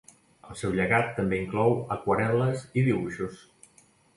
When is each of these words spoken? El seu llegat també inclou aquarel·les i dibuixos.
El 0.53 0.57
seu 0.61 0.71
llegat 0.79 1.11
també 1.19 1.39
inclou 1.41 1.75
aquarel·les 1.99 2.67
i 2.83 2.89
dibuixos. 2.89 3.45